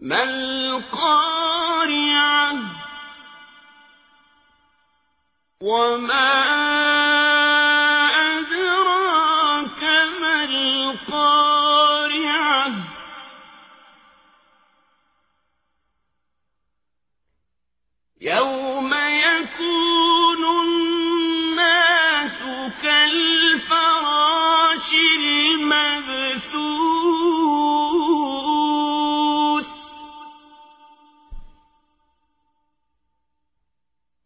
ما 0.00 0.22
القارعة 0.22 1.60
وما 5.60 6.40
أدراك 8.38 9.82
ما 10.20 10.44
القارعة؟ 10.44 11.50
يوم 18.20 18.94
يكون 18.94 19.99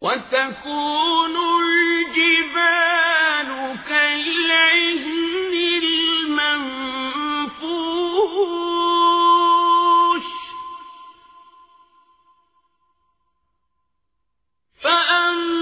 وتكون 0.05 1.35
الجبال 1.61 3.49
كالعهن 3.89 5.53
المنفوش. 8.85 10.27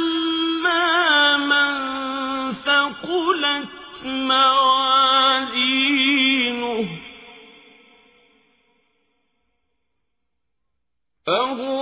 فأما 0.02 0.86
من 1.36 1.72
ثقلت 2.52 3.68
موازينه 4.04 5.62
فهو 11.26 11.81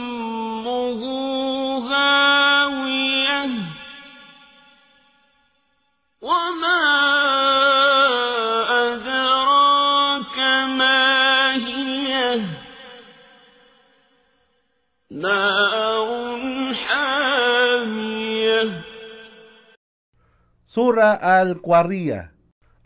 Sura 20.71 21.19
Al-Qariya, 21.19 22.31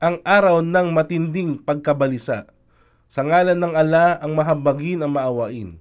ang 0.01 0.17
araw 0.25 0.65
ng 0.65 0.89
matinding 0.89 1.61
pagkabalisa. 1.61 2.49
Sa 3.05 3.21
ngalan 3.21 3.61
ng 3.61 3.77
ala 3.77 4.17
ang 4.25 4.33
mahabagin 4.33 5.05
ang 5.05 5.13
maawain. 5.13 5.77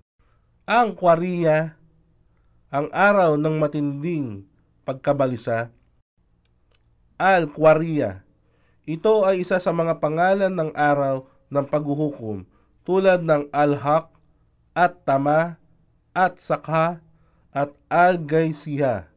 Ang 0.69 0.89
Qariya, 1.01 1.81
ang 2.69 2.93
araw 2.93 3.41
ng 3.41 3.57
matinding 3.57 4.45
pagkabalisa. 4.85 5.73
Al-Qariya, 7.17 8.21
ito 8.85 9.25
ay 9.25 9.41
isa 9.41 9.57
sa 9.57 9.73
mga 9.73 9.97
pangalan 9.97 10.53
ng 10.53 10.77
araw 10.77 11.25
ng 11.49 11.65
paghuhukom 11.73 12.45
tulad 12.85 13.25
ng 13.25 13.49
Al-Haq 13.49 14.13
at 14.77 15.09
Tama 15.09 15.57
at 16.13 16.37
Sakha 16.37 17.01
at 17.49 17.73
Al-Gaisiha 17.89 19.09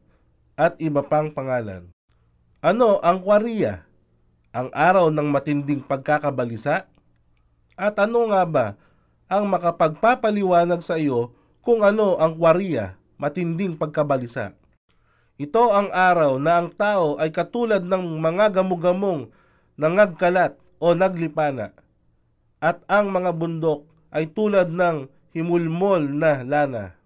at 0.56 0.80
iba 0.80 1.04
pang 1.04 1.36
pangalan. 1.36 1.92
Ano 2.68 3.00
ang 3.00 3.24
kwariya? 3.24 3.88
Ang 4.52 4.68
araw 4.76 5.08
ng 5.08 5.32
matinding 5.32 5.88
pagkakabalisa? 5.88 6.84
At 7.80 7.96
ano 7.96 8.28
nga 8.28 8.44
ba 8.44 8.66
ang 9.32 9.48
makapagpapaliwanag 9.48 10.84
sa 10.84 11.00
iyo 11.00 11.32
kung 11.64 11.80
ano 11.80 12.20
ang 12.20 12.36
kwariya, 12.36 13.00
matinding 13.16 13.80
pagkabalisa? 13.80 14.52
Ito 15.40 15.64
ang 15.72 15.96
araw 15.96 16.44
na 16.44 16.60
ang 16.60 16.68
tao 16.76 17.16
ay 17.16 17.32
katulad 17.32 17.88
ng 17.88 18.20
mga 18.20 18.60
gamugamong 18.60 19.32
nangagkalat 19.80 20.60
o 20.84 20.92
naglipana 20.92 21.72
at 22.60 22.84
ang 22.92 23.16
mga 23.16 23.32
bundok 23.32 23.88
ay 24.12 24.28
tulad 24.28 24.76
ng 24.76 25.08
himulmol 25.32 26.04
na 26.04 26.44
lana. 26.44 27.00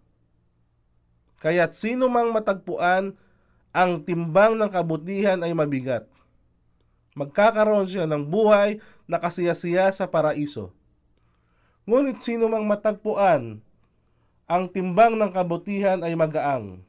Kaya't 1.37 1.77
sino 1.77 2.09
mang 2.09 2.33
matagpuan 2.33 3.13
ang 3.71 4.03
timbang 4.03 4.59
ng 4.59 4.67
kabutihan 4.67 5.39
ay 5.39 5.55
mabigat. 5.55 6.03
Magkakaroon 7.15 7.87
siya 7.87 8.07
ng 8.07 8.27
buhay 8.27 8.79
na 9.07 9.19
kasiyasiya 9.19 9.91
sa 9.91 10.07
paraiso. 10.07 10.71
Ngunit 11.87 12.23
sino 12.23 12.47
mang 12.47 12.67
matagpuan, 12.67 13.59
ang 14.47 14.63
timbang 14.67 15.15
ng 15.15 15.31
kabutihan 15.31 16.03
ay 16.03 16.15
magaang. 16.15 16.83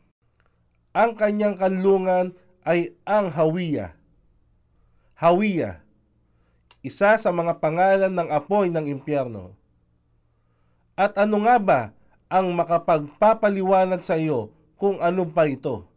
Ang 0.91 1.11
kanyang 1.15 1.55
kanlungan 1.55 2.35
ay 2.67 2.95
ang 3.07 3.31
hawiya. 3.31 3.95
Hawiya, 5.15 5.83
isa 6.83 7.15
sa 7.15 7.31
mga 7.31 7.63
pangalan 7.63 8.11
ng 8.11 8.29
apoy 8.31 8.67
ng 8.75 8.91
impyerno. 8.91 9.55
At 10.99 11.15
ano 11.15 11.47
nga 11.47 11.57
ba 11.63 11.81
ang 12.27 12.51
makapagpapaliwanag 12.59 14.03
sa 14.03 14.19
iyo 14.19 14.51
kung 14.77 14.99
ano 14.99 15.23
pa 15.31 15.47
ito? 15.47 15.92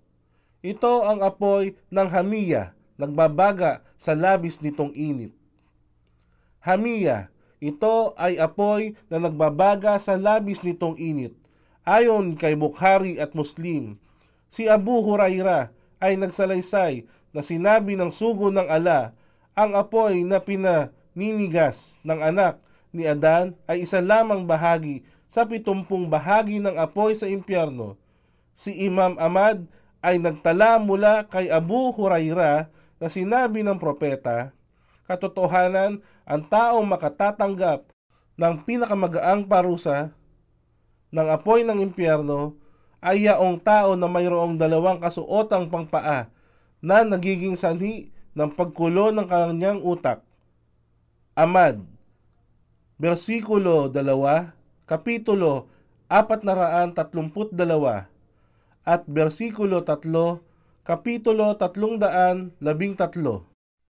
Ito 0.65 1.05
ang 1.05 1.21
apoy 1.21 1.77
ng 1.93 2.09
hamiya, 2.09 2.73
nagbabaga 2.97 3.85
sa 4.01 4.17
labis 4.17 4.57
nitong 4.65 4.97
init. 4.97 5.29
Hamiya, 6.65 7.29
ito 7.61 8.17
ay 8.17 8.41
apoy 8.41 8.97
na 9.13 9.21
nagbabaga 9.21 10.01
sa 10.01 10.17
labis 10.17 10.65
nitong 10.65 10.97
init. 10.97 11.37
Ayon 11.85 12.33
kay 12.33 12.57
Bukhari 12.57 13.21
at 13.21 13.37
Muslim, 13.37 14.01
si 14.49 14.65
Abu 14.65 15.05
Huraira 15.05 15.69
ay 16.01 16.17
nagsalaysay 16.17 17.05
na 17.29 17.45
sinabi 17.45 17.93
ng 17.93 18.09
sugo 18.09 18.49
ng 18.49 18.65
ala, 18.65 19.13
ang 19.53 19.77
apoy 19.77 20.25
na 20.25 20.41
pinaninigas 20.41 22.01
ng 22.01 22.25
anak 22.25 22.57
ni 22.89 23.05
Adan 23.05 23.53
ay 23.69 23.85
isa 23.85 24.01
lamang 24.01 24.49
bahagi 24.49 25.05
sa 25.29 25.45
pitumpung 25.45 26.09
bahagi 26.09 26.57
ng 26.57 26.73
apoy 26.73 27.13
sa 27.13 27.29
impyerno. 27.29 28.01
Si 28.57 28.73
Imam 28.81 29.13
Ahmad 29.21 29.61
ay 30.05 30.21
nagtala 30.21 30.77
mula 30.77 31.25
kay 31.25 31.49
Abu 31.49 31.89
Huraira 31.89 32.69
na 33.01 33.09
sinabi 33.09 33.66
ng 33.66 33.81
propeta, 33.81 34.53
katotohanan 35.09 35.97
ang 36.29 36.45
taong 36.45 36.85
makatatanggap 36.85 37.89
ng 38.38 38.53
pinakamagaang 38.69 39.49
parusa 39.49 40.13
ng 41.09 41.27
apoy 41.33 41.65
ng 41.65 41.81
impyerno 41.81 42.53
ay 43.01 43.25
yaong 43.25 43.57
tao 43.57 43.97
na 43.97 44.05
mayroong 44.05 44.61
dalawang 44.61 45.01
kasuotang 45.01 45.73
pangpaa 45.73 46.29
na 46.85 47.01
nagiging 47.01 47.57
sanhi 47.57 48.13
ng 48.38 48.53
pagkulo 48.53 49.09
ng 49.09 49.25
kanyang 49.25 49.81
utak. 49.81 50.21
Amad, 51.33 51.81
versikulo 53.01 53.89
2, 53.89 54.05
kapitulo 54.85 55.65
432 56.13 58.14
at 58.85 59.03
versikulo 59.07 59.81
3, 59.81 60.39
kapitulo 60.86 61.54
313. 61.57 63.55